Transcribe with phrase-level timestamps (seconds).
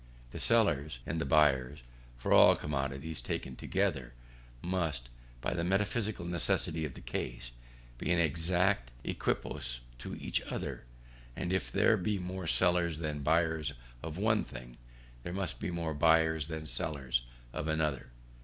[0.31, 1.83] The sellers and the buyers,
[2.17, 4.15] for all commodities taken together,
[4.63, 5.09] must,
[5.41, 7.51] by the metaphysical necessity of the case,
[7.99, 10.85] be an exact equipoise to each other;
[11.35, 14.77] and if there be more sellers than buyers of one thing,
[15.21, 18.07] there must be more buyers than sellers for another.